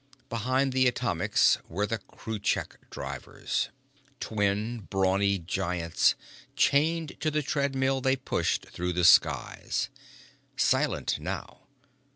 Behind 0.29 0.73
the 0.73 0.87
atomics 0.87 1.59
were 1.69 1.85
the 1.85 1.99
Kruchek 1.99 2.89
drivers, 2.89 3.69
twin 4.19 4.87
brawny 4.89 5.37
giants 5.37 6.15
chained 6.55 7.15
to 7.19 7.29
the 7.29 7.43
treadmill 7.43 8.01
they 8.01 8.15
pushed 8.15 8.65
through 8.67 8.93
the 8.93 9.03
skies. 9.03 9.89
Silent 10.57 11.19
now. 11.19 11.67